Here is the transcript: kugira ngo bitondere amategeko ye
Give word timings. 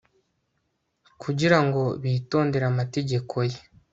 kugira 1.21 1.57
ngo 1.65 1.81
bitondere 2.03 2.65
amategeko 2.71 3.35
ye 3.51 3.59